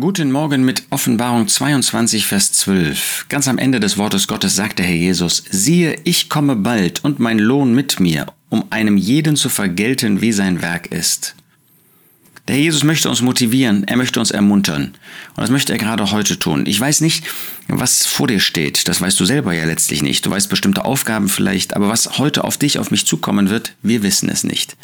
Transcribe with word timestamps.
Guten 0.00 0.30
Morgen 0.32 0.64
mit 0.64 0.82
Offenbarung 0.90 1.48
22, 1.48 2.26
Vers 2.26 2.52
12. 2.52 3.26
Ganz 3.28 3.48
am 3.48 3.56
Ende 3.56 3.80
des 3.80 3.96
Wortes 3.96 4.26
Gottes 4.26 4.54
sagt 4.54 4.78
der 4.78 4.86
Herr 4.86 4.94
Jesus, 4.94 5.44
siehe, 5.48 5.96
ich 6.04 6.28
komme 6.28 6.56
bald 6.56 7.04
und 7.04 7.18
mein 7.18 7.38
Lohn 7.38 7.72
mit 7.72 8.00
mir, 8.00 8.26
um 8.48 8.64
einem 8.70 8.96
jeden 8.96 9.36
zu 9.36 9.48
vergelten, 9.48 10.20
wie 10.20 10.32
sein 10.32 10.60
Werk 10.60 10.88
ist. 10.88 11.34
Der 12.48 12.56
Herr 12.56 12.62
Jesus 12.62 12.84
möchte 12.84 13.08
uns 13.08 13.22
motivieren, 13.22 13.84
er 13.86 13.96
möchte 13.96 14.20
uns 14.20 14.32
ermuntern. 14.32 14.94
Und 15.36 15.42
das 15.42 15.50
möchte 15.50 15.72
er 15.72 15.78
gerade 15.78 16.10
heute 16.10 16.38
tun. 16.38 16.64
Ich 16.66 16.80
weiß 16.80 17.00
nicht, 17.00 17.24
was 17.68 18.06
vor 18.06 18.26
dir 18.26 18.40
steht. 18.40 18.88
Das 18.88 19.00
weißt 19.00 19.18
du 19.18 19.24
selber 19.24 19.54
ja 19.54 19.64
letztlich 19.64 20.02
nicht. 20.02 20.26
Du 20.26 20.30
weißt 20.30 20.50
bestimmte 20.50 20.84
Aufgaben 20.84 21.28
vielleicht, 21.28 21.74
aber 21.74 21.88
was 21.88 22.18
heute 22.18 22.44
auf 22.44 22.58
dich, 22.58 22.78
auf 22.78 22.90
mich 22.90 23.06
zukommen 23.06 23.50
wird, 23.50 23.74
wir 23.82 24.02
wissen 24.02 24.28
es 24.28 24.44
nicht. 24.44 24.76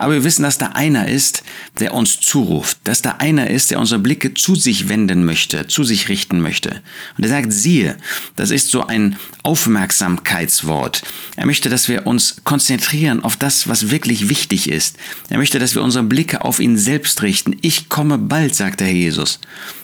Aber 0.00 0.14
wir 0.14 0.24
wissen, 0.24 0.44
dass 0.44 0.56
da 0.56 0.68
einer 0.68 1.08
ist, 1.08 1.42
der 1.78 1.92
uns 1.92 2.20
zuruft, 2.20 2.78
dass 2.84 3.02
da 3.02 3.16
einer 3.18 3.50
ist, 3.50 3.70
der 3.70 3.78
unsere 3.78 4.00
Blicke 4.00 4.32
zu 4.32 4.54
sich 4.54 4.88
wenden 4.88 5.26
möchte, 5.26 5.66
zu 5.66 5.84
sich 5.84 6.08
richten 6.08 6.40
möchte. 6.40 6.80
Und 7.18 7.24
er 7.24 7.28
sagt, 7.28 7.52
siehe, 7.52 7.98
das 8.34 8.50
ist 8.50 8.70
so 8.70 8.86
ein 8.86 9.18
Aufmerksamkeitswort. 9.42 11.02
Er 11.36 11.44
möchte, 11.44 11.68
dass 11.68 11.88
wir 11.90 12.06
uns 12.06 12.36
konzentrieren 12.44 13.22
auf 13.22 13.36
das, 13.36 13.68
was 13.68 13.90
wirklich 13.90 14.30
wichtig 14.30 14.70
ist. 14.70 14.96
Er 15.28 15.36
möchte, 15.36 15.58
dass 15.58 15.74
wir 15.74 15.82
unsere 15.82 16.04
Blicke 16.04 16.46
auf 16.46 16.60
ihn 16.60 16.78
selbst 16.78 17.20
richten. 17.20 17.58
Ich 17.60 17.90
komme 17.90 18.16
bald, 18.16 18.54
sagt 18.54 18.80
der 18.80 18.86
Herr 18.86 18.94
Jesus. 18.94 19.38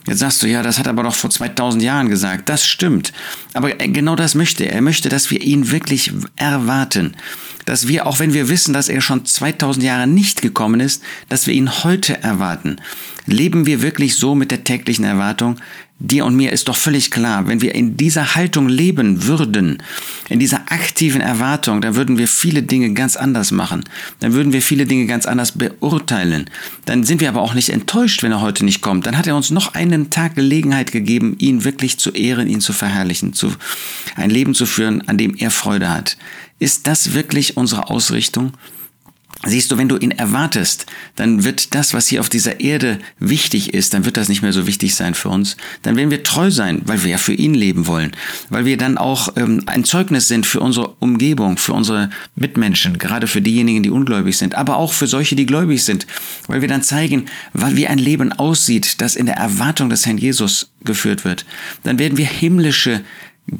Jetzt 0.07 0.21
sagst 0.21 0.43
du, 0.43 0.47
ja, 0.47 0.63
das 0.63 0.79
hat 0.79 0.87
er 0.87 0.91
aber 0.91 1.03
doch 1.03 1.15
vor 1.15 1.29
2000 1.29 1.83
Jahren 1.83 2.09
gesagt. 2.09 2.49
Das 2.49 2.65
stimmt. 2.65 3.13
Aber 3.53 3.69
genau 3.71 4.17
das 4.17 4.35
möchte 4.35 4.65
er. 4.65 4.73
Er 4.73 4.83
möchte, 4.83 5.11
dass 5.11 5.31
wir 5.31 5.43
ihn 5.43 5.71
wirklich 5.71 6.11
erwarten 6.37 7.15
dass 7.67 7.89
wir, 7.89 8.07
auch 8.07 8.19
wenn 8.19 8.33
wir 8.33 8.49
wissen, 8.49 8.73
dass 8.73 8.89
er 8.89 9.03
schon 9.03 9.27
2000 9.27 9.85
Jahre 9.85 10.07
nicht 10.07 10.41
gekommen 10.41 10.81
ist, 10.81 11.03
dass 11.29 11.47
wir 11.47 11.53
ihn 11.53 11.85
heute 11.85 12.23
erwarten. 12.23 12.77
Leben 13.27 13.67
wir 13.67 13.83
wirklich 13.83 14.15
so 14.15 14.35
mit 14.35 14.51
der 14.51 14.65
täglichen 14.65 15.05
Erwartung? 15.05 15.57
Dir 15.99 16.27
und 16.27 16.37
mir 16.37 16.53
ist 16.53 16.69
doch 16.69 16.77
völlig 16.77 17.11
klar, 17.11 17.49
wenn 17.49 17.63
wir 17.63 17.75
in 17.75 17.97
dieser 17.97 18.35
Haltung 18.35 18.69
leben 18.69 19.25
würden, 19.25 19.83
in 20.29 20.39
dieser 20.39 20.71
aktiven 20.71 21.23
Erwartung, 21.23 21.81
dann 21.81 21.97
würden 21.97 22.19
wir 22.19 22.29
viele 22.29 22.63
Dinge 22.63 22.93
ganz 22.93 23.17
anders 23.17 23.51
machen. 23.51 23.83
Dann 24.21 24.35
würden 24.35 24.53
wir 24.53 24.61
viele 24.61 24.85
Dinge 24.85 25.07
ganz 25.07 25.25
anders 25.25 25.53
beurteilen. 25.53 26.51
Dann 26.85 27.03
sind 27.03 27.23
wir 27.23 27.31
aber 27.31 27.41
auch 27.41 27.55
nicht 27.55 27.71
enttäuscht, 27.71 28.23
wenn 28.23 28.31
er 28.31 28.43
heute 28.43 28.65
nicht 28.67 28.83
kommt. 28.83 29.07
Dann 29.07 29.17
hat 29.17 29.27
er 29.27 29.37
uns 29.37 29.51
noch 29.51 29.73
einen 29.73 30.11
Tag 30.11 30.35
Gelegenheit 30.35 30.93
gegeben, 30.93 31.35
ihn 31.39 31.65
wirklich 31.65 31.99
zu 31.99 32.11
ehren, 32.11 32.47
ihn 32.47 32.61
zu 32.61 32.75
verherrlichen, 32.75 33.33
zu, 33.33 33.55
ein 34.17 34.29
Leben 34.29 34.55
zu 34.55 34.67
führen, 34.67 35.09
an 35.09 35.17
dem 35.17 35.35
er 35.35 35.51
Freude 35.51 35.89
hat. 35.89 36.19
Ist 36.59 36.87
das 36.87 37.13
wirklich 37.13 37.57
unsere 37.57 37.91
Ausrichtung? 37.91 38.53
Siehst 39.45 39.71
du, 39.71 39.77
wenn 39.77 39.89
du 39.89 39.99
ihn 39.99 40.13
erwartest, 40.13 40.87
dann 41.15 41.45
wird 41.45 41.75
das, 41.75 41.93
was 41.93 42.09
hier 42.09 42.21
auf 42.21 42.31
dieser 42.31 42.61
Erde 42.61 42.99
wichtig 43.19 43.75
ist, 43.75 43.93
dann 43.93 44.07
wird 44.07 44.17
das 44.17 44.31
nicht 44.31 44.41
mehr 44.41 44.53
so 44.53 44.67
wichtig 44.67 44.95
sein 44.95 45.15
für 45.15 45.29
uns. 45.29 45.59
Dann 45.83 45.95
werden 45.95 46.11
wir 46.11 46.23
treu 46.23 46.51
sein, 46.51 46.81
weil 46.87 47.05
wir 47.05 47.11
ja 47.11 47.19
für 47.19 47.35
ihn 47.35 47.53
leben 47.53 47.87
wollen, 47.87 48.13
weil 48.49 48.65
wir 48.65 48.79
dann 48.79 48.97
auch 48.97 49.29
ähm, 49.37 49.63
ein 49.67 49.85
Zeugnis 49.85 50.27
sind 50.27 50.47
für 50.47 50.61
unsere 50.61 50.89
Umgebung, 51.01 51.59
für 51.59 51.75
unsere 51.75 52.09
Mitmenschen, 52.35 52.99
gerade 52.99 53.27
für 53.27 53.43
diejenigen, 53.43 53.83
die 53.83 53.91
ungläubig 53.91 54.39
sind, 54.39 54.55
aber 54.55 54.79
auch 54.79 54.95
für 54.95 55.07
solche, 55.07 55.37
die 55.37 55.47
gläubig 55.47 55.85
sind, 55.85 56.07
weil 56.49 56.63
wir 56.63 56.69
dann 56.69 56.83
zeigen, 56.83 57.27
wie 57.53 57.87
ein 57.87 57.99
Leben 57.99 58.33
aussieht, 58.33 59.03
das 59.03 59.17
in 59.17 59.27
der 59.27 59.37
Erwartung 59.37 59.91
des 59.91 60.07
Herrn 60.07 60.19
Jesus 60.19 60.71
geführt 60.83 61.27
wird. 61.27 61.45
Dann 61.83 61.99
werden 61.99 62.17
wir 62.17 62.27
himmlische 62.27 63.03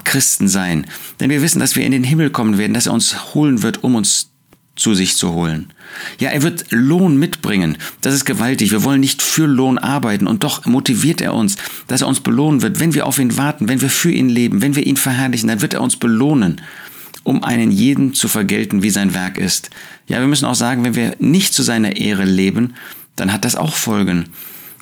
Christen 0.05 0.49
sein, 0.49 0.87
denn 1.21 1.31
wir 1.31 1.43
wissen, 1.43 1.61
dass 1.61 1.77
wir 1.77 1.85
in 1.85 1.93
den 1.93 2.05
Himmel 2.05 2.31
kommen 2.31 2.59
werden, 2.59 2.75
dass 2.75 2.87
er 2.87 2.93
uns 2.93 3.35
holen 3.35 3.63
wird, 3.63 3.85
um 3.85 3.95
uns 3.95 4.31
zu 4.75 4.95
sich 4.95 5.17
zu 5.17 5.33
holen. 5.33 5.73
Ja, 6.21 6.31
er 6.31 6.43
wird 6.43 6.67
Lohn 6.71 7.17
mitbringen. 7.17 7.79
Das 8.03 8.13
ist 8.13 8.27
gewaltig. 8.27 8.71
Wir 8.71 8.85
wollen 8.85 9.01
nicht 9.01 9.23
für 9.23 9.47
Lohn 9.47 9.79
arbeiten 9.79 10.27
und 10.27 10.45
doch 10.45 10.67
motiviert 10.67 11.21
er 11.23 11.35
uns, 11.35 11.57
dass 11.87 12.03
er 12.03 12.09
uns 12.09 12.21
belohnen 12.21 12.63
wird. 12.63 12.79
Wenn 12.79 12.95
wir 12.95 13.07
auf 13.07 13.19
ihn 13.19 13.37
warten, 13.39 13.69
wenn 13.69 13.81
wir 13.81 13.89
für 13.89 14.11
ihn 14.11 14.29
leben, 14.29 14.61
wenn 14.61 14.77
wir 14.77 14.87
ihn 14.87 14.99
verherrlichen, 14.99 15.49
dann 15.49 15.63
wird 15.63 15.73
er 15.73 15.81
uns 15.81 15.97
belohnen, 15.97 16.61
um 17.23 17.43
einen 17.43 17.71
jeden 17.71 18.13
zu 18.13 18.29
vergelten, 18.29 18.83
wie 18.83 18.91
sein 18.91 19.15
Werk 19.15 19.39
ist. 19.39 19.71
Ja, 20.09 20.21
wir 20.21 20.27
müssen 20.27 20.45
auch 20.45 20.55
sagen, 20.55 20.85
wenn 20.85 20.95
wir 20.95 21.17
nicht 21.19 21.55
zu 21.55 21.63
seiner 21.63 21.97
Ehre 21.97 22.25
leben, 22.25 22.75
dann 23.17 23.33
hat 23.33 23.47
das 23.47 23.57
auch 23.57 23.75
Folgen 23.75 24.27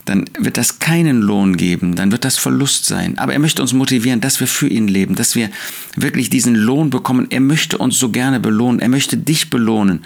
dann 0.04 0.25
wird 0.38 0.56
das 0.56 0.78
keinen 0.78 1.20
Lohn 1.20 1.56
geben, 1.56 1.97
dann 1.97 2.12
wird 2.12 2.25
das 2.25 2.38
Verlust 2.38 2.87
sein. 2.87 3.19
Aber 3.19 3.32
er 3.32 3.38
möchte 3.38 3.62
uns 3.62 3.72
motivieren, 3.72 4.20
dass 4.20 4.41
wir 4.41 4.47
für 4.47 4.69
ihn 4.69 4.88
leben, 4.88 5.15
dass 5.15 5.34
wir 5.34 5.50
wirklich 5.97 6.31
diesen 6.31 6.54
Lohn 6.54 6.91
bekommen. 6.91 7.26
Er 7.31 7.41
möchte 7.41 7.78
uns 7.78 7.98
so 7.98 8.10
gerne 8.10 8.41
belohnen, 8.41 8.81
er 8.81 8.88
möchte 8.88 9.16
dich 9.16 9.50
belohnen. 9.50 10.04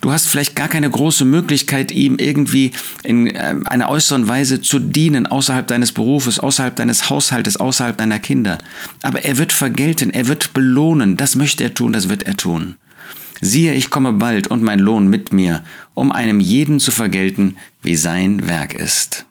Du 0.00 0.12
hast 0.12 0.28
vielleicht 0.28 0.56
gar 0.56 0.68
keine 0.68 0.90
große 0.90 1.24
Möglichkeit, 1.24 1.90
ihm 1.92 2.16
irgendwie 2.18 2.72
in 3.02 3.28
äh, 3.28 3.54
einer 3.64 3.88
äußeren 3.88 4.28
Weise 4.28 4.60
zu 4.60 4.78
dienen, 4.78 5.26
außerhalb 5.26 5.66
deines 5.66 5.92
Berufes, 5.92 6.38
außerhalb 6.38 6.76
deines 6.76 7.08
Haushaltes, 7.08 7.56
außerhalb 7.56 7.96
deiner 7.96 8.18
Kinder. 8.18 8.58
Aber 9.02 9.24
er 9.24 9.38
wird 9.38 9.52
vergelten, 9.52 10.10
er 10.10 10.28
wird 10.28 10.52
belohnen. 10.52 11.16
Das 11.16 11.36
möchte 11.36 11.64
er 11.64 11.74
tun, 11.74 11.92
das 11.92 12.08
wird 12.08 12.24
er 12.24 12.36
tun. 12.36 12.76
Siehe, 13.40 13.74
ich 13.74 13.90
komme 13.90 14.14
bald 14.14 14.46
und 14.46 14.62
mein 14.62 14.78
Lohn 14.78 15.08
mit 15.08 15.32
mir, 15.32 15.62
um 15.94 16.10
einem 16.10 16.40
jeden 16.40 16.80
zu 16.80 16.90
vergelten, 16.90 17.56
wie 17.82 17.96
sein 17.96 18.48
Werk 18.48 18.74
ist. 18.74 19.26